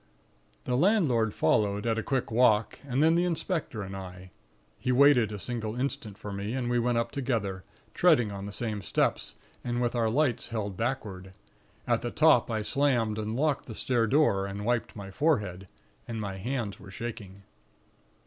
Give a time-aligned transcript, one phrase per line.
[0.63, 4.31] "The landlord followed, at a quick walk, and then the inspector and I.
[4.79, 8.51] He waited a single instant for me, and we went up together, treading on the
[8.51, 11.33] same steps, and with our lights held backward.
[11.85, 15.67] At the top, I slammed and locked the stair door, and wiped my forehead,
[16.07, 17.43] and my hands were shaking.